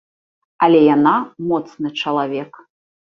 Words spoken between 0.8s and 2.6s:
яна моцны чалавек.